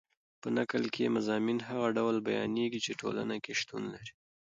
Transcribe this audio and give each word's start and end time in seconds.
په 0.41 0.47
نکل 0.57 0.83
کښي 0.93 1.07
مضامین 1.17 1.57
هغه 1.69 1.87
ډول 1.97 2.15
بیانېږي، 2.27 2.79
چي 2.85 2.91
ټولنه 3.01 3.35
کښي 3.43 3.53
شتون 3.61 3.83
لري. 3.93 4.13